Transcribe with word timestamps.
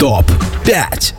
топ-5 0.00 1.14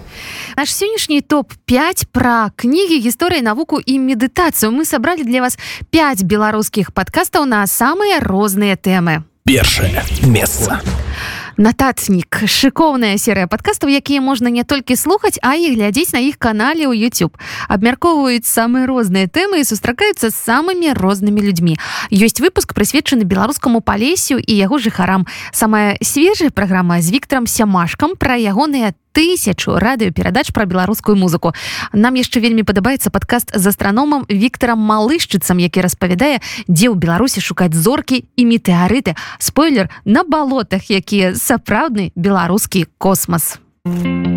Наш 0.58 0.70
сённяшні 0.74 1.22
топ-5 1.22 2.08
пра 2.12 2.52
кнігі 2.56 3.00
гісторыі 3.00 3.42
навуку 3.42 3.80
і 3.80 4.00
медытацыю 4.00 4.72
мы 4.72 4.84
сабралі 4.84 5.24
для 5.24 5.40
вас 5.40 5.56
5 5.92 6.24
беларускіх 6.24 6.92
падкастаў 6.92 7.46
на 7.48 7.64
самыя 7.68 8.20
розныя 8.20 8.76
тэмы 8.76 9.24
першае 9.48 10.04
месца 10.28 10.82
нататнік 11.58 12.44
шыкоўная 12.48 13.16
серыя 13.22 13.48
падкастаў 13.48 13.90
якія 13.94 14.20
можна 14.20 14.52
не 14.52 14.64
толькі 14.64 14.96
слухаць 15.00 15.40
а 15.42 15.56
і 15.56 15.72
глядзець 15.76 16.12
на 16.12 16.20
іх 16.20 16.36
канале 16.36 16.84
ў 16.84 17.08
YouTube. 17.08 17.38
Абмяркоўваюць 17.72 18.44
самыя 18.44 18.84
розныя 18.90 19.32
тэмы 19.32 19.64
і 19.64 19.68
сустракаюцца 19.68 20.30
з 20.30 20.36
самымі 20.36 20.92
рознымі 20.98 21.40
людзьмі 21.40 21.80
ёсць 22.12 22.44
выпуск 22.44 22.76
прысвечаны 22.76 23.24
беларускаму 23.24 23.80
палесю 23.80 24.36
і 24.36 24.54
яго 24.54 24.80
жыхарам 24.80 25.24
самая 25.56 25.96
свежая 26.02 26.52
праграма 26.52 27.00
з 27.00 27.16
віктором 27.16 27.48
сямашкам 27.48 28.20
пра 28.20 28.36
ягоныя 28.36 28.92
тысячу 29.16 29.80
радыёперадач 29.80 30.52
пра 30.52 30.68
беларускую 30.68 31.16
музыку. 31.16 31.56
Нам 31.96 32.20
яшчэ 32.20 32.44
вельмі 32.44 32.68
падабаецца 32.68 33.10
падкаст 33.10 33.56
з 33.56 33.64
астраномам 33.72 34.28
Віктором 34.28 34.84
малышчыцам 34.84 35.58
які 35.64 35.88
распавядае 35.88 36.44
дзе 36.68 36.92
ў 36.92 37.00
беларусі 37.00 37.40
шукаць 37.40 37.74
зоркі 37.74 38.28
і 38.36 38.44
метэарыты. 38.44 39.16
Спойлер 39.40 39.88
на 40.04 40.28
балотах 40.28 40.92
якія 40.92 41.32
сапраўдны 41.34 42.12
беларускі 42.16 42.92
космас. 43.00 43.58
у 43.86 44.35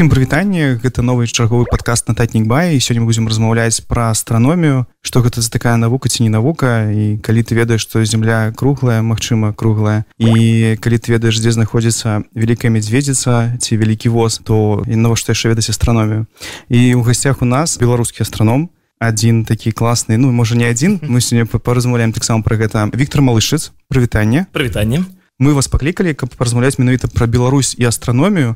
усім 0.00 0.08
прывітанне. 0.08 0.80
Гэта 0.80 1.04
новы 1.04 1.28
чарговы 1.28 1.68
падкаст 1.68 2.08
на 2.08 2.16
татнік 2.16 2.48
бай. 2.48 2.80
Сёння 2.80 3.04
будзем 3.04 3.28
размаўляць 3.28 3.84
пра 3.84 4.08
астраномію 4.08 4.88
што 5.04 5.20
гэта 5.20 5.44
за 5.44 5.52
такая 5.52 5.76
навука 5.76 6.08
ці 6.08 6.24
не 6.24 6.32
навука. 6.32 6.88
І 6.88 7.20
калі 7.20 7.44
ты 7.44 7.52
ведаеш 7.52 7.84
што 7.84 8.00
земля 8.08 8.48
круглая 8.56 9.04
Мачыма 9.04 9.52
круглая. 9.52 10.08
І 10.16 10.80
калі 10.80 10.96
ты 10.96 11.12
ведаеш 11.12 11.36
дзе 11.36 11.52
знаходзіцца 11.52 12.24
вялікая 12.32 12.72
медведзіца 12.72 13.60
ці 13.60 13.76
вялікі 13.76 14.08
воз 14.08 14.40
то 14.40 14.80
і 14.88 14.96
навошта 14.96 15.36
яшчэ 15.36 15.52
ведаць 15.52 15.68
астраномію 15.68 16.24
і 16.72 16.96
ў 16.96 17.04
гасцях 17.04 17.44
у 17.44 17.44
нас 17.44 17.76
беларускі 17.76 18.24
астраном. 18.24 18.72
Один 19.04 19.44
такі 19.44 19.68
класны 19.68 20.16
ну 20.16 20.32
можа 20.32 20.56
не 20.56 20.64
адзін. 20.64 21.04
Мы 21.04 21.20
сёння 21.20 21.44
паразмаўляем 21.44 22.16
таксама 22.16 22.40
пра 22.40 22.56
гэта. 22.56 22.88
Віктор 22.96 23.20
малышыц 23.20 23.68
прывітанне. 23.92 24.48
Прывітанне 24.56 25.04
мы 25.40 25.56
вас 25.56 25.66
паклікалі 25.72 26.12
каб 26.14 26.36
размаўляць 26.38 26.76
менавіта 26.78 27.08
пра 27.08 27.26
Беларусь 27.26 27.74
і 27.80 27.88
астраномію 27.88 28.54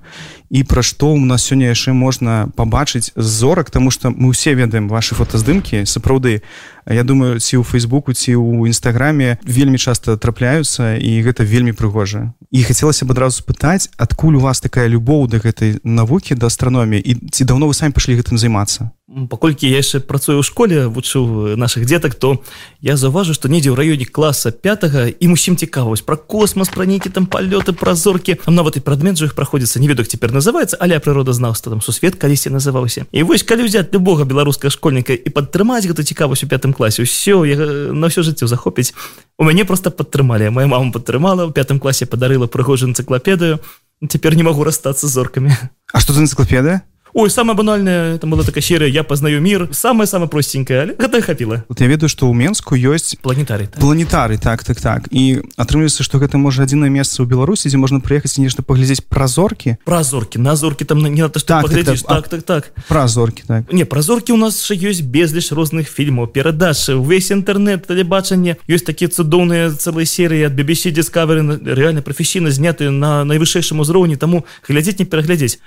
і 0.52 0.62
пра 0.68 0.84
што 0.84 1.16
у 1.16 1.18
нас 1.18 1.42
сёння 1.48 1.72
яшчэ 1.72 1.96
можна 1.96 2.52
пабачыць 2.54 3.10
зорак 3.16 3.72
тому 3.72 3.90
что 3.90 4.12
мы 4.12 4.36
ўсе 4.36 4.52
ведаем 4.54 4.86
ваши 4.92 5.16
фотаздымкі 5.16 5.88
сапраўды. 5.88 6.44
Я 6.84 7.02
думаю 7.02 7.40
ці 7.40 7.56
ў 7.56 7.64
фейсбуку 7.64 8.12
ці 8.12 8.36
ў 8.36 8.68
нстаграме 8.68 9.40
вельмі 9.48 9.80
часто 9.80 10.20
трапляюцца 10.20 11.00
і 11.00 11.24
гэта 11.24 11.40
вельмі 11.40 11.72
прыгожа. 11.72 12.36
І 12.52 12.62
хацелася 12.68 13.08
б 13.08 13.16
адразу 13.16 13.40
спытаць 13.40 13.88
адкуль 13.96 14.36
у 14.36 14.44
вас 14.44 14.60
такая 14.60 14.86
любоў 14.86 15.24
да 15.26 15.40
гэтай 15.40 15.80
навукі 15.82 16.36
да 16.36 16.52
астраноміі 16.52 17.00
і 17.00 17.32
ці 17.32 17.48
даўно 17.48 17.66
вы 17.66 17.74
самі 17.74 17.96
пашлі 17.96 18.20
гэтым 18.20 18.36
займацца 18.36 18.92
паколькі 19.30 19.70
я 19.70 19.78
яшчэ 19.78 20.02
працую 20.02 20.42
ў 20.42 20.44
школе 20.44 20.90
вучыў 20.90 21.54
наших 21.54 21.86
дзетак 21.86 22.18
то 22.18 22.42
я 22.82 22.98
заўважу 22.98 23.34
што 23.34 23.46
недзе 23.46 23.70
ў 23.70 23.78
раёне 23.78 24.06
класа 24.10 24.50
5 24.50 25.14
і 25.22 25.26
усім 25.30 25.54
цікавасць 25.54 26.02
пра 26.02 26.18
космос 26.18 26.70
пра 26.74 26.82
нейкі 26.82 27.14
там 27.14 27.30
палёты 27.30 27.70
пра 27.70 27.94
зоркі 27.94 28.42
нават 28.50 28.76
і 28.76 28.82
прадмет 28.82 29.14
жа 29.14 29.30
іх 29.30 29.38
праходзіцца 29.38 29.78
не 29.78 29.86
ведаю 29.86 30.06
цяпер 30.10 30.34
называется 30.34 30.74
але 30.80 30.98
прыродазнаўства 30.98 31.70
там 31.70 31.80
сусвет 31.80 32.18
калісьці 32.18 32.50
называўся 32.50 33.06
і 33.14 33.22
вось 33.22 33.46
калі 33.46 33.70
ўзяць 33.70 33.94
любога 33.94 34.26
беларускага 34.26 34.74
школьніка 34.74 35.14
і 35.14 35.28
падтрымаць 35.30 35.86
гэту 35.86 36.02
цікавасць 36.02 36.42
у 36.42 36.50
пятым 36.50 36.74
класе 36.74 37.06
ўсё 37.06 37.46
я 37.46 37.56
на 37.94 38.10
ўсё 38.10 38.26
жыццё 38.26 38.50
захопіць 38.50 38.98
у 39.38 39.46
мяне 39.46 39.62
просто 39.62 39.94
падтрымалі 39.94 40.50
моя 40.50 40.66
мама 40.66 40.90
падтрымала 40.90 41.46
у 41.46 41.54
пятым 41.54 41.78
класе 41.78 42.10
падарыла 42.10 42.50
прыгожую 42.50 42.90
энцыклапедыю 42.90 43.62
цяпер 44.02 44.34
не 44.34 44.42
магу 44.42 44.66
расстацца 44.66 45.06
зоркамі 45.06 45.54
А 45.94 46.00
што 46.02 46.10
за 46.10 46.26
энцыклапедыя 46.26 46.82
Ой, 47.16 47.30
самая 47.30 47.54
банальная 47.54 48.18
там 48.18 48.30
была 48.30 48.42
такая 48.42 48.60
серия 48.60 48.88
я 48.88 49.04
познаю 49.04 49.40
мир 49.40 49.68
самая 49.70 50.06
самая 50.06 50.28
простенькая 50.28 50.86
это 50.98 51.22
хапіла 51.22 51.64
вот 51.68 51.80
я 51.80 51.86
ведаю 51.86 52.08
что 52.08 52.26
ў 52.26 52.34
менску 52.34 52.74
ёсць 52.74 53.14
планетарый 53.22 53.68
так. 53.68 53.78
планетары 53.78 54.36
так 54.36 54.64
так 54.64 54.80
так. 54.80 55.06
І 55.12 55.46
атрымліваецца 55.56 56.02
что 56.02 56.18
гэта 56.18 56.38
можа 56.38 56.66
адзінае 56.66 56.90
месца 56.90 57.22
ў 57.22 57.30
беларусі 57.30 57.70
дзе 57.70 57.78
можна 57.78 58.02
прыехаць 58.02 58.34
нешта 58.42 58.66
паглядзець 58.66 59.06
пра 59.06 59.30
зоркі 59.30 59.78
пра 59.86 60.02
зоркі 60.02 60.42
на 60.42 60.56
зоркі 60.56 60.84
там 60.84 61.06
не 61.06 61.22
то 61.22 61.38
так, 61.38 61.70
так, 61.70 61.84
так, 61.84 62.02
так, 62.02 62.28
так 62.28 62.42
так. 62.42 62.72
пра 62.88 63.06
зоркі 63.06 63.46
так. 63.46 63.72
Не 63.72 63.84
пра 63.86 64.02
зоркі 64.02 64.34
у 64.34 64.36
нас 64.36 64.58
ще 64.58 64.74
ёсць 64.74 64.98
безліч 64.98 65.54
розных 65.54 65.86
фільмаў 65.86 66.34
перадачы 66.34 66.98
увесь 66.98 67.30
інтэрнет 67.30 67.86
тэлебачанне 67.86 68.58
ёсць 68.66 68.82
такія 68.82 69.06
цудоўныя 69.06 69.70
цэлыя 69.70 70.02
серыі 70.02 70.50
ад 70.50 70.58
BBC 70.58 70.90
discovery 70.90 71.46
реально 71.62 72.02
прафесійна 72.02 72.50
знятыя 72.50 72.90
на 72.90 73.22
найвышэйшым 73.22 73.78
узроўні 73.78 74.18
таму 74.18 74.42
глядзець 74.66 74.98
не 74.98 75.06
пераглядзець 75.06 75.62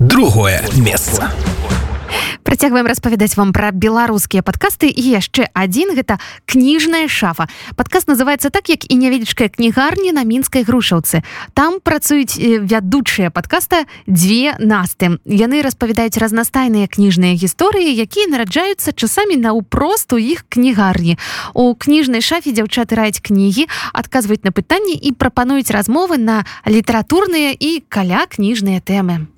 другое 0.00 0.64
месца 0.78 1.30
Працягваем 2.42 2.86
распавядаць 2.88 3.36
вам 3.36 3.52
пра 3.52 3.70
беларускія 3.70 4.42
падкасты 4.42 4.88
і 4.88 5.02
яшчэ 5.12 5.46
адзін 5.54 5.92
гэта 5.94 6.16
кніжная 6.50 7.06
шафа. 7.06 7.46
Падкаст 7.76 8.08
называецца 8.08 8.50
так, 8.50 8.72
як 8.72 8.88
і 8.90 8.96
нявялічкая 8.96 9.52
кнігарня 9.52 10.12
на 10.16 10.24
мінскай 10.24 10.64
грушаўцы. 10.64 11.22
Там 11.54 11.78
працуюць 11.84 12.40
вядучыя 12.40 13.30
падкаста 13.30 13.84
дзве 14.08 14.56
насты. 14.58 15.20
Яны 15.28 15.62
распавядаюць 15.62 16.16
разнастайныя 16.16 16.88
кніжныя 16.88 17.36
гісторыі, 17.36 17.92
якія 17.92 18.26
нараджаюцца 18.32 18.96
часамі 18.96 19.36
наўпрост 19.36 20.12
у 20.12 20.18
іх 20.18 20.48
кнігарні. 20.48 21.20
У 21.54 21.76
кніжнай 21.76 22.24
шафе 22.24 22.56
дзяўчаты 22.56 22.96
раюць 22.96 23.20
кнігі, 23.20 23.68
адказваюць 23.92 24.48
на 24.48 24.50
пытанні 24.50 24.96
і 24.96 25.12
прапануюць 25.12 25.70
размовы 25.70 26.16
на 26.16 26.48
літаратурныя 26.66 27.52
і 27.52 27.84
каля 27.86 28.24
кніжныя 28.26 28.80
тэмы. 28.80 29.30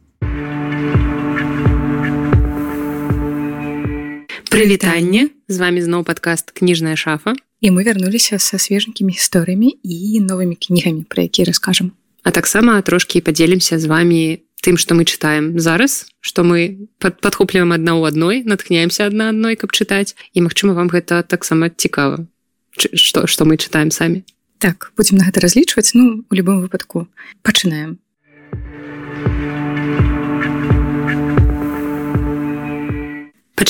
Прывітанне 4.52 5.32
з 5.48 5.56
вами 5.56 5.80
зноў 5.80 6.04
падкаст 6.04 6.52
кніжная 6.52 6.92
шафа 6.92 7.32
і 7.64 7.72
мы 7.72 7.88
вярнуліся 7.88 8.36
са 8.36 8.60
свеженькімі 8.60 9.16
гісторыямі 9.16 9.80
і 9.80 10.20
новымі 10.20 10.60
кнігамі 10.60 11.08
пра 11.08 11.24
якія 11.24 11.48
раскажам. 11.48 11.96
А 12.20 12.30
таксама 12.30 12.76
трошки 12.84 13.24
подзелімся 13.24 13.80
з 13.80 13.88
вами 13.88 14.44
тым 14.60 14.76
что 14.76 14.92
мы 14.92 15.08
читаем 15.08 15.56
зараз 15.56 16.04
что 16.20 16.44
мы 16.44 16.84
под 17.00 17.24
подхопліваем 17.24 17.72
адна 17.72 17.96
ў 17.96 18.12
адной 18.12 18.44
натхняемся 18.44 19.08
адна 19.08 19.32
адной 19.32 19.56
каб 19.56 19.72
чытаць. 19.72 20.12
І 20.36 20.44
Мачыма 20.44 20.76
вам 20.76 20.92
гэта 20.92 21.24
таксама 21.24 21.72
цікава 21.72 22.28
что 22.76 23.24
что 23.24 23.48
мы 23.48 23.56
читаем 23.56 23.88
самі. 23.88 24.20
Так 24.60 24.92
будем 25.00 25.16
на 25.16 25.24
гэта 25.24 25.40
разлічваць. 25.40 25.96
Ну 25.96 26.28
у 26.28 26.32
любым 26.36 26.60
выпадку 26.60 27.08
пачынаем 27.40 28.01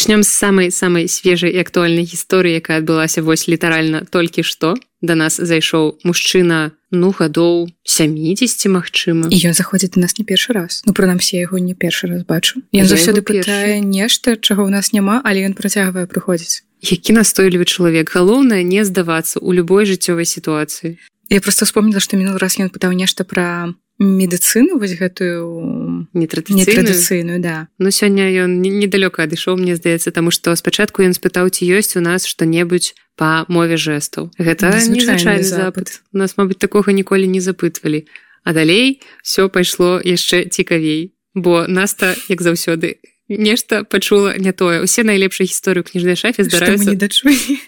пачнём 0.02 0.22
з 0.22 0.28
самай 0.28 0.70
самай 0.70 1.06
свежай 1.06 1.54
і 1.54 1.62
актуальнай 1.62 2.02
гісторыі 2.02 2.58
якая 2.58 2.82
адбылася 2.82 3.22
вось 3.22 3.46
літаральна 3.46 4.02
толькі 4.10 4.42
што 4.42 4.74
да 4.98 5.14
нас 5.14 5.38
зайшоў 5.38 6.02
мужчына 6.02 6.74
ну 6.90 7.14
гадоў 7.14 7.70
70 7.86 8.66
Мачыма 8.66 9.30
і 9.30 9.36
ён 9.46 9.54
заходзіць 9.54 9.94
нас 10.02 10.18
не 10.18 10.26
першы 10.26 10.58
раз. 10.58 10.82
Ну 10.86 10.92
прынамсі 10.92 11.38
яго 11.38 11.62
не 11.62 11.78
першы 11.78 12.10
раз 12.10 12.26
бачу. 12.26 12.66
Ён 12.74 12.90
заўсёды 12.90 13.22
пытае 13.22 13.78
нешта 13.78 14.34
чаго 14.34 14.66
ў 14.66 14.74
нас 14.74 14.90
няма 14.90 15.22
але 15.22 15.46
ён 15.46 15.54
працягвае 15.54 16.10
прыходзіць. 16.10 16.66
Які 16.82 17.14
настойлівы 17.14 17.62
чалавек. 17.62 18.10
Галоўнае 18.10 18.66
не 18.66 18.82
здавацца 18.82 19.38
у 19.38 19.54
любой 19.54 19.86
жыццёвай 19.86 20.26
сітуацыі. 20.26 20.98
Я 21.30 21.38
просто 21.38 21.62
вспомнила 21.62 22.02
што 22.02 22.18
мінул 22.18 22.42
раз 22.42 22.58
ён 22.58 22.74
пытаў 22.74 22.90
нешта 22.90 23.22
пра 23.22 23.70
медыцыну 24.02 24.78
вось 24.78 24.98
гэтую 24.98 26.08
нетрадыцыйную? 26.12 27.40
да. 27.40 27.68
Но 27.78 27.90
сёння 27.90 28.26
ён 28.44 28.60
недалёка 28.60 29.22
адышоў 29.24 29.56
мне 29.56 29.76
здаецца 29.76 30.10
таму 30.10 30.30
што 30.30 30.54
спачатку 30.56 31.02
ён 31.02 31.14
спытаў 31.14 31.48
ці 31.48 31.62
ёсць 31.64 31.96
у 31.96 32.02
нас 32.02 32.26
што-небудзь 32.26 32.94
по 33.16 33.46
мове 33.48 33.76
жэстаў. 33.78 34.34
Гэта 34.38 34.74
незвычайны 34.74 35.42
запыт. 35.42 36.02
у 36.12 36.18
нас 36.18 36.36
мабыць 36.36 36.58
такога 36.58 36.92
ніколі 36.92 37.26
не 37.26 37.40
запытвалі. 37.40 38.06
А 38.44 38.52
далей 38.52 39.00
все 39.22 39.48
пайшло 39.48 40.02
яшчэ 40.02 40.50
цікавей 40.50 41.14
бо 41.34 41.66
наста 41.68 42.14
як 42.28 42.42
заўсёды 42.42 43.00
нешта 43.28 43.84
пачула 43.84 44.38
не 44.38 44.52
тое. 44.52 44.82
Усе 44.82 45.02
найлепшай 45.02 45.46
гісторыю 45.46 45.84
кніжнай 45.84 46.16
шафе 46.16 46.44
здараюцца 46.44 46.96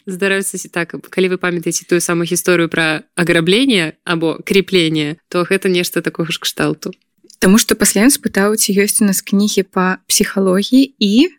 здараюцца 0.06 0.56
так 0.68 0.94
калі 1.10 1.34
вы 1.34 1.36
памятаеце 1.38 1.86
тую 1.88 2.00
самую 2.00 2.26
гісторыю 2.26 2.68
пра 2.68 3.04
аграбление 3.14 3.96
або 4.04 4.38
крепленне 4.44 5.16
то 5.28 5.44
гэта 5.48 5.68
нешта 5.68 6.02
такога 6.02 6.32
ж 6.32 6.38
кшталту. 6.38 6.92
Таму 7.38 7.58
што 7.58 7.74
пасля 7.74 8.06
ён 8.06 8.12
спытаў 8.14 8.56
ці 8.56 8.72
ёсць 8.72 9.02
у 9.02 9.08
нас 9.08 9.22
кнігі 9.22 9.68
па 9.68 9.98
псіхалогіі 10.06 10.94
і? 10.98 11.30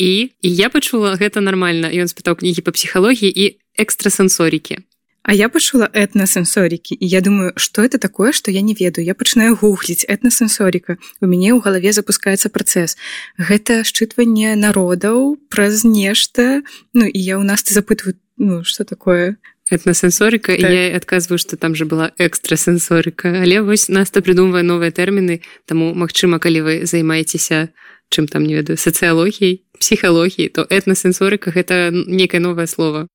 І 0.00 0.12
і 0.40 0.48
я 0.48 0.68
пачула 0.70 1.16
гэта 1.16 1.40
нармальна. 1.40 1.92
Ён 1.92 2.08
спытаў 2.08 2.40
кнігі 2.40 2.64
па 2.64 2.72
псіхалогіі 2.72 3.30
і 3.30 3.60
экстрасэнсорікі 3.76 4.84
А 5.22 5.34
я 5.34 5.48
пачула 5.48 5.88
этнасэнсорікі 5.92 6.96
і 6.96 7.06
я 7.06 7.20
думаю 7.20 7.52
что 7.56 7.84
это 7.84 7.98
такое 7.98 8.32
что 8.32 8.50
я 8.50 8.60
не 8.60 8.74
ведаю. 8.74 9.04
Я 9.04 9.14
пачынаю 9.14 9.54
гугліць 9.54 10.08
этнасэнсоріка 10.08 10.96
у 11.20 11.26
мяне 11.26 11.52
ў 11.52 11.60
галаве 11.60 11.92
запускаецца 11.92 12.48
працэс. 12.48 12.96
Гэта 13.36 13.84
шчытванне 13.84 14.56
народаў 14.56 15.36
праз 15.52 15.84
нешта. 15.84 16.62
Ну 16.94 17.04
і 17.04 17.18
я 17.20 17.38
у 17.38 17.44
нас 17.44 17.62
ты 17.62 17.74
запытваю 17.74 18.16
ну 18.40 18.64
что 18.64 18.84
такое? 18.84 19.36
Этнасэнсорыка 19.70 20.56
так. 20.56 20.70
я 20.70 20.96
адказваю 20.96 21.38
что 21.38 21.56
там 21.56 21.74
же 21.76 21.84
была 21.84 22.12
экстрасэнсорыка 22.16 23.44
але 23.44 23.60
вось 23.60 23.88
наста 23.88 24.24
придумвае 24.24 24.64
новыя 24.64 24.90
тэрміны 24.90 25.44
таму 25.66 25.92
Мачыма 25.94 26.40
калі 26.40 26.60
вы 26.64 26.74
займаецеся 26.86 27.68
чым 28.08 28.26
там 28.26 28.48
не 28.48 28.56
ведаю 28.56 28.80
сацыялогіяй 28.80 29.68
псіхалогіі 29.78 30.48
то 30.48 30.64
этнасэнсорыка 30.64 31.52
гэта 31.52 31.92
некае 31.92 32.40
новае 32.40 32.66
слово. 32.66 33.06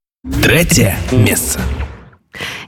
Третье 0.42 0.96
месца 1.12 1.60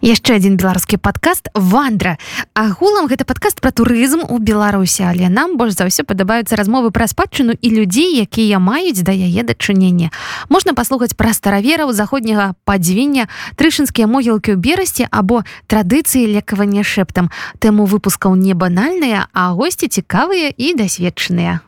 яшчэ 0.02 0.36
один 0.38 0.58
беларускі 0.58 0.98
падкаст 0.98 1.50
вандра 1.54 2.18
агулам 2.54 3.08
гэта 3.08 3.26
падкаст 3.26 3.62
пра 3.62 3.72
турызм 3.72 4.26
у 4.28 4.38
беларусі 4.38 5.10
але 5.10 5.30
нам 5.30 5.58
больш 5.58 5.78
за 5.80 5.90
ўсё 5.90 6.06
падабаюцца 6.06 6.56
размовы 6.56 6.92
пра 6.92 7.08
спадчыну 7.08 7.56
і 7.58 7.68
людзей 7.74 8.20
якія 8.22 8.60
маюць 8.60 9.02
да 9.02 9.12
яе 9.12 9.44
дачынення 9.44 10.12
можна 10.50 10.74
паслухаць 10.74 11.18
пра 11.18 11.34
старавераў 11.34 11.94
заходняга 11.94 12.54
падзвення 12.66 13.28
трышынскія 13.56 14.08
могілкі 14.08 14.54
ў 14.54 14.60
берасці 14.60 15.08
або 15.12 15.44
традыцыі 15.68 16.28
лекавання 16.28 16.84
шэптам. 16.84 17.30
Тэму 17.60 17.86
выпускаў 17.86 18.36
не 18.36 18.54
банальныя 18.54 19.28
а 19.34 19.54
госці 19.54 19.88
цікавыя 19.88 20.54
і 20.54 20.74
дасведчаныя. 20.78 21.62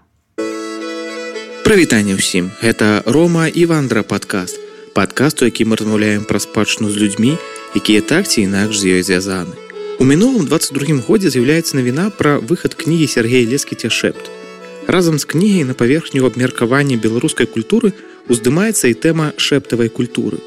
Прывітанне 1.64 2.18
ўсім. 2.18 2.50
Гэта 2.64 3.06
рома 3.06 3.46
і 3.48 3.66
вандра 3.70 4.02
падкаст. 4.02 4.58
Падкасту 4.98 5.46
які 5.46 5.70
мы 5.70 5.78
размаўляем 5.78 6.26
пра 6.26 6.42
спадчыну 6.42 6.90
з 6.90 6.98
людзьмі 6.98 7.38
якія 7.76 8.02
так 8.02 8.28
ці 8.28 8.42
інакш 8.42 8.78
з 8.80 8.98
ёй 8.98 9.04
звязаны. 9.04 9.54
У 10.00 10.06
мінулым 10.08 10.48
22 10.48 11.04
годзе 11.06 11.30
з'яўляецца 11.30 11.76
навіна 11.76 12.10
пра 12.10 12.40
выхад 12.40 12.74
кнігі 12.74 13.08
Сергея 13.08 13.46
лескі 13.46 13.76
цяшэпт. 13.76 14.32
Разам 14.88 15.20
з 15.20 15.26
кнігай 15.26 15.68
на 15.68 15.74
паверхню 15.76 16.26
абмеркавання 16.26 16.98
беларускай 16.98 17.46
культуры 17.46 17.94
уздымаецца 18.32 18.88
і 18.88 18.96
тэма 18.96 19.36
шэптавай 19.38 19.92
культуры. 19.92 20.40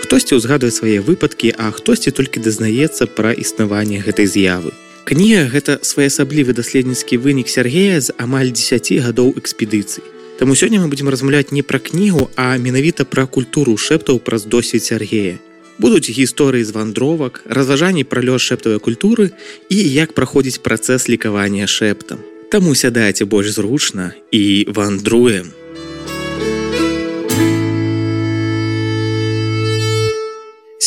Хтосьці 0.00 0.40
ўзгадвае 0.40 0.72
свае 0.72 0.98
выпадкі, 1.04 1.54
а 1.54 1.70
хтосьці 1.70 2.10
толькі 2.10 2.40
дазнаецца 2.40 3.06
пра 3.06 3.36
існаванне 3.36 4.02
гэтай 4.02 4.26
з'явы. 4.26 4.72
Кніга 5.06 5.46
гэта 5.52 5.78
своеасаблівы 5.86 6.56
даследніцкі 6.56 7.20
вынік 7.22 7.52
Сергея 7.52 8.00
з 8.00 8.10
амаль 8.18 8.50
10 8.50 9.06
гадоў 9.06 9.38
экспедыцый. 9.38 10.02
Таму 10.40 10.56
сёння 10.56 10.80
мы 10.80 10.88
будзем 10.88 11.08
размаўляць 11.08 11.52
не 11.52 11.62
пра 11.62 11.78
кнігу, 11.78 12.28
а 12.34 12.58
менавіта 12.58 13.04
пра 13.04 13.28
культуру 13.28 13.76
шэптаў 13.76 14.18
праз 14.18 14.44
досвед 14.44 14.82
Сергея 14.82 15.38
будуць 15.78 16.10
гісторыі 16.10 16.64
з 16.64 16.70
вандровак 16.70 17.44
разважанні 17.48 18.04
пра 18.04 18.22
лёс 18.22 18.40
шэптавай 18.40 18.80
культуры 18.80 19.30
і 19.68 19.78
як 19.92 20.14
праходзіць 20.14 20.62
працэс 20.62 21.08
лікавання 21.08 21.66
шэптам. 21.66 22.18
Таму 22.50 22.74
сядайце 22.74 23.24
больш 23.24 23.58
зручна 23.58 24.14
і 24.30 24.66
вандруем 24.70 25.52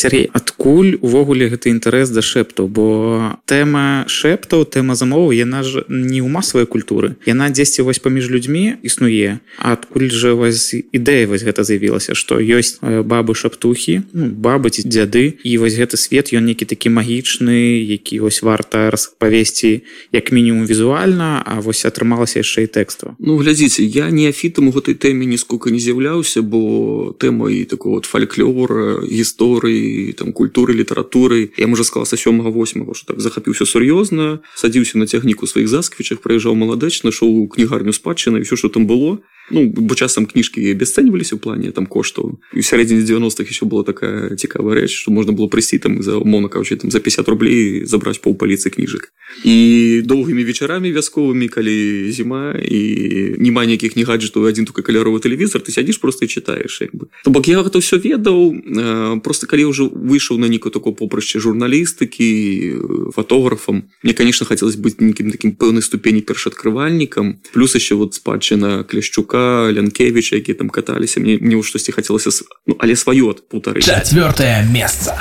Сергей 0.00 0.30
адкуль 0.32 0.96
увогуле 1.04 1.52
гэты 1.52 1.68
інтарэс 1.76 2.08
да 2.08 2.24
шэптаў? 2.24 2.72
Бо 2.72 3.36
тэма 3.44 4.08
шэптаў 4.08 4.64
тэма 4.64 4.96
замову 4.96 5.28
яна 5.36 5.60
ж 5.60 5.84
не 5.92 6.24
ў 6.24 6.28
масавай 6.32 6.64
культуры. 6.64 7.20
Яна 7.28 7.52
дзесьці 7.52 7.84
вось 7.84 8.00
паміж 8.00 8.32
людзьмі 8.32 8.80
існуе 8.80 9.44
адкуль 9.60 10.08
жа 10.08 10.32
вось 10.32 10.72
ідэя 10.72 11.28
вось 11.28 11.44
гэта 11.44 11.68
з'явілася 11.68 12.16
што 12.16 12.40
ёсць 12.40 12.80
бабы 12.80 13.36
шаптухі 13.36 14.08
ну, 14.16 14.32
бабы 14.32 14.72
ці 14.72 14.88
дзяды 14.88 15.36
і 15.44 15.52
вось 15.60 15.76
гэты 15.76 16.00
свет 16.00 16.32
ён 16.32 16.48
некі 16.48 16.64
такі 16.64 16.88
магічны 16.88 17.84
які 17.84 18.24
вось 18.24 18.40
варта 18.40 18.88
распавесці 18.88 19.84
як 20.16 20.32
мінімум 20.32 20.64
візуальна 20.64 21.44
А 21.44 21.60
вось 21.60 21.84
атрымалася 21.84 22.40
яшчэ 22.40 22.64
і 22.64 22.72
тэкства 22.72 23.12
Ну 23.20 23.36
глядзіце 23.36 23.84
я 23.84 24.08
не 24.08 24.32
афітам 24.32 24.68
у 24.68 24.72
гэтай 24.72 24.96
тэме 24.96 25.28
нисколько 25.28 25.68
не 25.68 25.76
з'яўляўся 25.76 26.40
бо 26.40 27.12
тэма 27.20 27.52
і 27.52 27.68
такого 27.68 28.00
вот 28.00 28.08
фальклора 28.08 29.04
гісторыі 29.04 29.89
там 30.16 30.32
культуры 30.32 30.74
літаратуры 30.74 31.50
я 31.56 31.66
можа 31.66 31.84
сказала 31.84 32.06
сёмага 32.06 32.50
восьмого 32.50 32.94
что 32.94 33.12
так 33.12 33.20
захапіўся 33.20 33.64
сур'ёзна 33.64 34.40
садзіўся 34.54 34.98
на 34.98 35.06
цягніку 35.06 35.46
сваіх 35.46 35.68
засквічах 35.68 36.20
праезжаў 36.20 36.54
маладэч 36.54 37.02
нашоў 37.04 37.48
кнігарню 37.48 37.92
спадчына 37.92 38.40
все 38.42 38.56
что 38.56 38.68
там 38.68 38.86
было. 38.86 39.18
Ну 39.50 39.66
бо 39.66 39.94
часам 39.94 40.26
кніжкі 40.30 40.62
бесцэньваліся 40.78 41.34
ў 41.34 41.42
плане 41.42 41.74
там 41.74 41.86
коштаў 41.90 42.38
і 42.54 42.62
сярэдзіне 42.62 43.02
90-х 43.02 43.50
еще 43.50 43.66
была 43.66 43.82
такая 43.82 44.38
цікавая 44.38 44.78
рэч 44.78 44.94
что 44.94 45.10
можна 45.10 45.34
было 45.34 45.50
прыйсці 45.50 45.82
там 45.82 46.02
за 46.06 46.22
умоўна 46.22 46.46
кажучы 46.46 46.78
там 46.78 46.90
за 46.94 47.02
50 47.02 47.26
рублей 47.26 47.82
забраць 47.84 48.22
пол 48.22 48.38
паліцы 48.38 48.70
кніжак 48.70 49.10
і 49.42 50.02
доўгімі 50.06 50.46
вечарамі 50.46 50.94
вясковымі 50.94 51.50
калі 51.50 52.10
зіма 52.14 52.54
і 52.62 52.80
няма 53.42 53.66
нейкіх 53.66 53.98
не 53.98 54.06
гаджетаў 54.06 54.46
адзін 54.46 54.70
только 54.70 54.86
каляровы 54.86 55.18
тэлевізор 55.18 55.66
ты 55.66 55.74
сядзіш 55.74 55.98
просто 55.98 56.30
читаеш 56.30 56.80
як 56.86 56.94
бы. 56.94 57.10
То 57.24 57.30
бок 57.34 57.48
я 57.50 57.62
гэта 57.62 57.82
все 57.82 57.98
ведаў 57.98 58.54
просто 59.22 59.50
калі 59.50 59.74
ўжо 59.74 59.79
выйшаў 59.88 60.38
на 60.38 60.46
некую 60.46 60.72
такое 60.72 60.92
попрышча 60.92 61.40
журналістыкі 61.40 63.12
фотографам 63.14 63.88
мне 64.02 64.12
конечно 64.12 64.46
хотелось 64.46 64.76
быть 64.76 65.00
нейкім 65.00 65.30
таким 65.30 65.52
пэўнай 65.52 65.82
ступені 65.82 66.20
першаадкрывальнікам 66.20 67.40
плюс 67.52 67.74
еще 67.74 67.94
вот 67.94 68.14
спадчына 68.14 68.84
кляшчука 68.84 69.70
лянкевич 69.70 70.32
які 70.32 70.54
там 70.54 70.70
каталіся 70.70 71.20
мне 71.20 71.38
мне 71.40 71.56
ў 71.56 71.62
штосьці 71.62 71.92
хацелася 71.92 72.30
ну, 72.66 72.76
але 72.78 72.96
сваё 72.96 73.32
путары 73.48 73.80
четвертое 73.80 74.66
место 74.72 75.14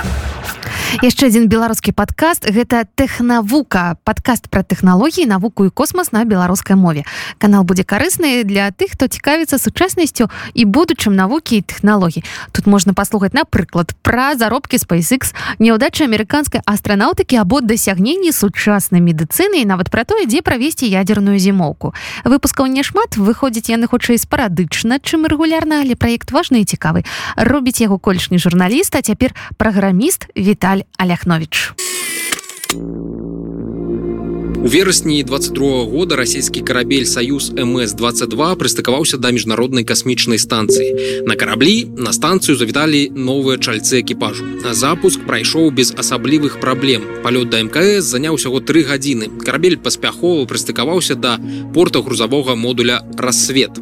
яшчэ 1.01 1.29
один 1.29 1.45
беларускі 1.47 1.93
подкаст 1.93 2.49
гэта 2.49 2.87
тэхнавука. 2.97 4.01
Подкаст 4.03 4.49
про 4.49 4.65
тэхналогіі 4.65 5.29
навуку 5.29 5.65
і 5.65 5.69
космос 5.69 6.11
на 6.11 6.25
беларускай 6.25 6.75
мове. 6.75 7.05
Канал 7.37 7.63
будзе 7.63 7.85
карысны 7.85 8.43
для 8.43 8.73
тых 8.73 8.97
хто 8.97 9.05
цікавіцца 9.07 9.61
сучаснасцю 9.61 10.33
і 10.53 10.65
будучым 10.65 11.13
навукі 11.13 11.61
і 11.61 11.61
тэхналогій. 11.61 12.25
Тут 12.51 12.65
можна 12.65 12.93
паслухаць 12.97 13.37
напрыклад 13.37 13.93
пра 14.01 14.33
заробкі 14.35 14.81
SpaceX 14.81 15.37
няўдачы 15.61 16.09
амерыканскай 16.09 16.65
астранаўтыкі 16.65 17.37
або 17.37 17.61
дасягненні 17.61 18.33
сучаснай 18.33 19.01
медыцыны 19.01 19.61
і 19.61 19.69
нават 19.69 19.93
пра 19.93 20.03
тое 20.03 20.25
дзе 20.25 20.41
правесці 20.41 20.89
ядерную 20.89 21.37
зімоўку. 21.37 21.93
Выпускаў 22.25 22.65
не 22.65 22.81
шмат 22.81 23.13
выходзіць 23.13 23.69
яны 23.69 23.85
хутчэй 23.85 24.17
спарадычна 24.17 24.97
чым 25.05 25.29
рэгулярна 25.29 25.85
але 25.85 25.93
праект 25.93 26.33
важны 26.33 26.61
і 26.61 26.65
цікавы. 26.65 27.05
Робіць 27.37 27.81
яго 27.81 28.01
колішні 28.01 28.41
журналіст 28.41 28.95
а 28.97 29.05
цяпер 29.05 29.37
праграміст 29.57 30.27
Віталь 30.33 30.78
Віталь 30.79 30.85
Аляхнович. 30.97 31.73
У 34.63 34.67
верасні 34.67 35.23
22 35.23 35.83
года 35.83 36.15
расійскі 36.15 36.61
карабель 36.61 37.03
саюз 37.03 37.51
МС22 37.51 38.55
прыстыкаваўся 38.55 39.17
да 39.17 39.31
міжнароднай 39.31 39.83
касмічнай 39.83 40.39
станцыі. 40.39 41.23
На 41.27 41.35
караблі 41.35 41.87
на 41.97 42.11
станцыю 42.13 42.55
завіталі 42.55 43.11
новыя 43.15 43.57
чальцы 43.57 43.99
экіпажу. 44.03 44.45
Запуск 44.71 45.19
прайшоў 45.27 45.71
без 45.71 45.91
асаблівых 45.91 46.59
праблем. 46.59 47.03
Палёт 47.23 47.49
да 47.49 47.63
МКС 47.63 48.03
заняў 48.03 48.35
усяго 48.35 48.59
тры 48.59 48.83
гадзіны. 48.83 49.43
Карабель 49.43 49.77
паспяхова 49.77 50.45
прыстыкаваўся 50.45 51.15
да 51.15 51.39
порта 51.73 52.01
грузавога 52.01 52.55
модуля 52.55 53.03
рассвет. 53.17 53.79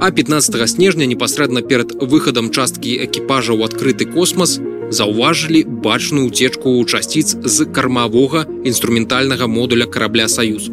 А 0.00 0.10
15 0.10 0.70
снежня 0.70 1.06
непасрэдна 1.06 1.62
перад 1.62 1.94
выхадам 1.94 2.50
часткі 2.50 2.98
экіпажа 3.06 3.52
ў 3.54 3.66
адкрыты 3.66 4.06
космас 4.06 4.60
заўважылі 4.90 5.64
бачную 5.64 6.28
уцечку 6.28 6.80
ў 6.80 6.84
часціц 6.84 7.36
з 7.44 7.64
кармавога 7.72 8.46
інструментальнага 8.64 9.46
модуля 9.46 9.86
карабля 9.86 10.28
саюз 10.28 10.70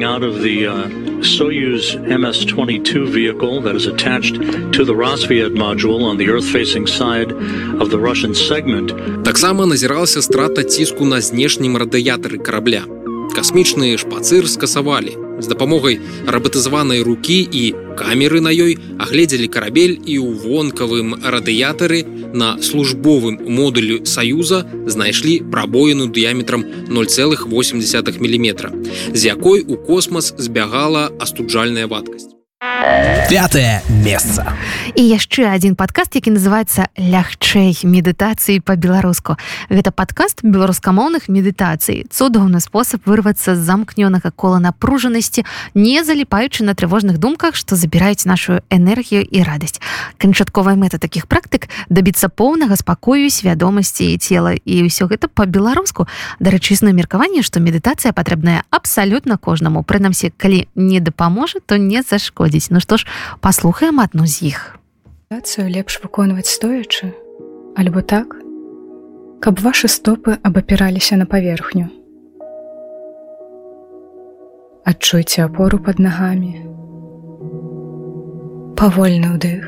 out 0.00 0.24
of 0.24 0.40
the 0.40 0.66
uh, 0.66 0.88
Soyuz 1.20 1.94
MS-22 2.08 3.12
vehicle 3.12 3.60
that 3.60 3.76
is 3.76 3.86
attached 3.86 4.36
to 4.72 4.84
the 4.84 4.94
Rosviet 4.94 5.54
module 5.54 6.02
on 6.02 6.16
the 6.16 6.28
earth-facing 6.30 6.86
side 6.86 7.30
of 7.82 7.90
the 7.90 7.98
Russian 7.98 8.34
segment. 8.34 8.92
Таксама 9.24 9.66
назіралася 9.66 10.22
страта 10.22 10.64
ціску 10.64 11.04
на 11.04 11.20
знешнім 11.20 11.76
радыятары 11.76 12.38
карабля. 12.38 12.82
Касмічны 13.36 13.98
шпацыр 13.98 14.48
скасавалі 14.48 15.31
з 15.42 15.48
дапамогай 15.50 15.98
рабатызаванай 16.26 17.02
рукі 17.02 17.42
і 17.42 17.74
камеры 17.98 18.40
на 18.40 18.54
ёй 18.54 18.78
агледзелі 18.98 19.48
карабель 19.52 19.98
і 20.06 20.16
ў 20.22 20.38
вонкавым 20.46 21.18
радыятары 21.20 22.02
на 22.32 22.56
службовым 22.62 23.38
модулю 23.58 24.06
саюза 24.06 24.64
знайшлі 24.86 25.42
прабоіну 25.52 26.08
дыяметрам 26.08 26.64
0,8 26.88 27.50
мм 28.22 28.48
з 29.12 29.20
якой 29.26 29.60
у 29.66 29.76
космас 29.76 30.34
збягала 30.38 31.10
астуджальная 31.18 31.86
вадкасць 31.86 32.32
пятое 33.30 33.80
месца 33.88 34.52
і 34.94 35.02
яшчэ 35.06 35.46
один 35.54 35.76
подкаст 35.76 36.14
які 36.14 36.34
называется 36.34 36.90
лягчэй 36.98 37.78
медытацыі 37.86 38.60
по-беларуску 38.60 39.38
гэта 39.70 39.92
подкаст 39.92 40.42
беларускамоўных 40.42 41.28
медытацый 41.28 42.04
цудоўны 42.10 42.58
спосаб 42.60 43.06
вырвацца 43.06 43.54
з 43.54 43.62
замкнёнага 43.62 44.34
кола 44.34 44.58
напружанасці 44.58 45.44
не 45.74 46.02
заліпаючы 46.02 46.64
на 46.64 46.74
трывожных 46.74 47.18
думках 47.22 47.54
што 47.54 47.76
забіраюць 47.76 48.26
нашу 48.26 48.60
энергію 48.68 49.22
і 49.22 49.42
радасць 49.46 49.80
канчатковая 50.18 50.74
мэта 50.74 50.98
таких 50.98 51.30
практык 51.30 51.70
дабіцца 51.88 52.28
поўнага 52.28 52.76
спакою 52.76 53.30
свядомасці 53.30 54.18
цела 54.18 54.58
і 54.58 54.90
ўсё 54.90 55.06
гэта 55.06 55.30
по-беларуску 55.30 56.10
дарэчыснае 56.42 56.92
меркаванне 56.92 57.46
што 57.46 57.62
медытацыя 57.62 58.12
патрэбная 58.12 58.66
абсалютна 58.74 59.38
кожнаму 59.38 59.86
прынамсі 59.86 60.34
калі 60.36 60.66
не 60.74 60.98
дапаможа 60.98 61.62
то 61.64 61.78
не 61.78 62.02
зашкодзіць 62.02 62.71
Ну 62.72 62.80
што 62.80 62.96
ж 62.96 63.04
паслухаем 63.44 64.00
адну 64.00 64.24
з 64.24 64.48
іх 64.56 64.60
Медитацыю 65.28 65.68
лепш 65.72 66.00
выконваць 66.00 66.48
стоячы 66.48 67.12
альбо 67.76 68.00
так 68.00 68.42
каб 69.42 69.60
ваши 69.60 69.88
стопы 69.88 70.36
абапіраліся 70.42 71.16
на 71.16 71.26
паверхню. 71.26 71.88
Адчуйце 74.84 75.42
апору 75.44 75.80
под 75.82 75.98
нагамі. 75.98 76.52
Павольны 78.78 79.32
ўдых. 79.34 79.64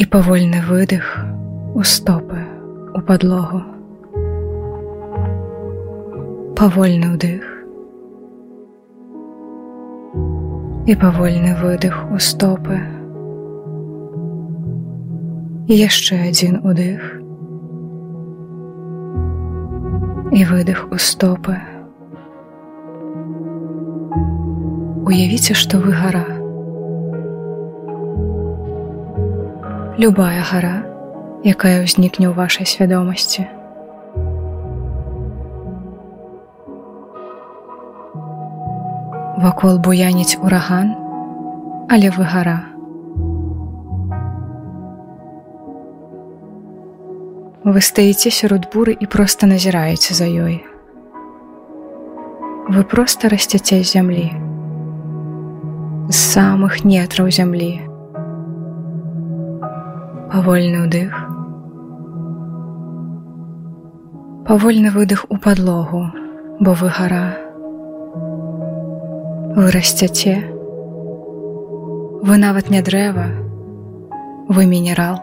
І 0.00 0.06
павольны 0.14 0.62
выдых 0.70 1.04
у 1.74 1.84
стопы 1.84 2.40
у 2.96 3.04
падлогу. 3.10 3.60
Павольны 6.56 7.12
ўдых 7.12 7.55
і 10.86 10.94
павольны 10.94 11.52
выдых 11.58 11.94
у 12.14 12.18
стопы 12.22 12.78
і 15.66 15.74
яшчэ 15.74 16.20
адзін 16.30 16.60
удых 16.62 17.06
і 20.30 20.44
выдых 20.50 20.86
у 20.90 20.98
стопы 20.98 21.58
Уявіце, 25.06 25.54
што 25.54 25.78
вы 25.78 25.92
гара. 25.94 26.24
Любая 30.02 30.42
гара, 30.42 30.82
якая 31.46 31.86
ўзнікне 31.86 32.26
ў 32.26 32.34
вашай 32.34 32.66
свядомасці. 32.66 33.46
Вакол 39.42 39.78
буяніць 39.78 40.38
ураган, 40.42 40.94
але 41.90 42.10
вы 42.10 42.24
гара. 42.24 42.58
Вы 47.66 47.80
стаіце 47.82 48.30
сярод 48.30 48.70
буры 48.72 48.96
і 48.96 49.06
проста 49.06 49.46
назіраеце 49.46 50.14
за 50.14 50.26
ёй. 50.26 50.64
Вы 52.70 52.82
проста 52.82 53.28
расцяце 53.28 53.82
з 53.82 53.92
зямлі 53.92 54.46
з 56.08 56.14
самых 56.14 56.84
нетраў 56.86 57.30
зямлі. 57.34 57.82
Павольны 60.30 60.86
ўдых. 60.86 61.10
Павольны 64.46 64.94
выдых 64.94 65.26
у 65.28 65.38
падлогу, 65.42 66.06
бо 66.60 66.78
вы 66.78 66.90
гара. 66.94 67.45
Вы 69.56 69.70
расцяце. 69.70 70.34
Вы 72.22 72.36
нават 72.36 72.68
не 72.68 72.82
дрэва, 72.82 73.24
вы 74.48 74.66
мінерал. 74.66 75.20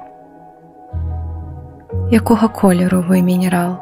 Якога 2.09 2.47
колеру 2.47 3.03
вы 3.05 3.21
мінерал? 3.21 3.77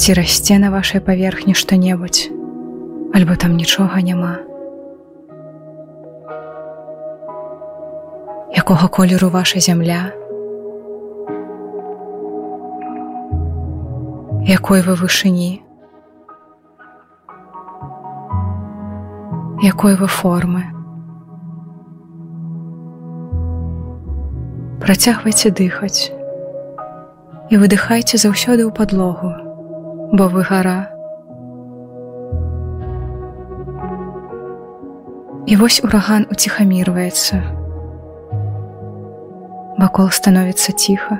Ці 0.00 0.14
расце 0.16 0.56
на 0.56 0.70
вашай 0.72 1.04
паверхні 1.04 1.52
што-небудзь? 1.52 2.30
альбо 3.12 3.36
там 3.36 3.56
нічога 3.56 4.00
няма. 4.00 4.38
Якога 8.56 8.88
колеру 8.88 9.28
ваша 9.28 9.60
зямля? 9.60 10.08
Якой 14.48 14.80
вы 14.80 14.96
вышыні? 14.96 15.60
Якой 19.62 19.94
вы 19.94 20.08
формы? 20.10 20.62
Працягвайце 24.82 25.54
дыхаць 25.54 26.10
і 27.46 27.54
выдыхайце 27.62 28.18
заўсёды 28.18 28.66
ў 28.66 28.74
падлогу, 28.74 29.30
бо 30.18 30.26
вы 30.26 30.42
гара, 30.42 30.92
І 35.46 35.56
вось 35.56 35.80
ураган 35.84 36.26
уціхамірваецца. 36.30 37.42
Вакол 39.78 40.10
становіцца 40.10 40.72
ціха. 40.72 41.18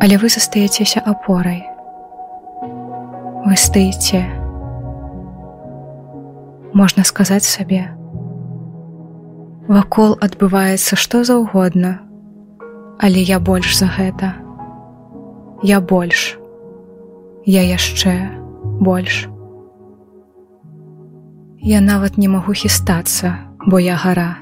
Але 0.00 0.16
вы 0.22 0.30
застаецеся 0.30 1.02
апорай. 1.04 1.66
Вы 3.44 3.56
стаіце. 3.56 4.43
Можна 6.74 7.04
сказаць 7.04 7.46
сабе. 7.46 7.86
Вакол 9.68 10.18
адбываецца 10.20 10.98
што 10.98 11.22
заўгодна, 11.24 12.04
Але 12.98 13.20
я 13.20 13.40
больш 13.40 13.76
за 13.76 13.86
гэта. 13.86 14.34
Я 15.62 15.80
больш. 15.80 16.38
Я 17.44 17.62
яшчэ 17.62 18.30
больш. 18.80 19.26
Я 21.60 21.80
нават 21.80 22.16
не 22.16 22.28
магу 22.28 22.52
хістацца, 22.52 23.38
бо 23.66 23.78
я 23.78 23.96
гара. 23.96 24.38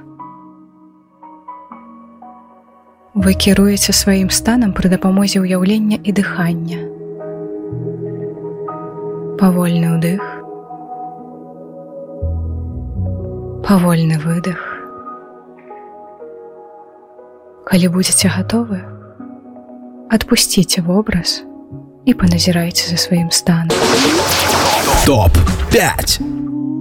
Вы 3.14 3.34
кіруеце 3.34 3.92
сваім 3.92 4.28
станам 4.30 4.72
пры 4.72 4.92
дапамозе 4.92 5.40
ўяўлення 5.40 5.96
і 6.02 6.12
дыхання. 6.12 6.80
Павольны 9.40 9.96
ўдых. 9.96 10.31
Павольны 13.72 14.18
выдых. 14.20 14.58
Калі 17.64 17.88
будзеце 17.88 18.28
гатовы, 18.28 18.82
адпусціце 20.12 20.84
вобраз 20.84 21.40
і 22.04 22.12
паназірайце 22.12 22.92
за 22.92 23.00
сваім 23.00 23.32
станам. 23.32 23.72
Топ 25.08 25.32
5. 25.72 26.20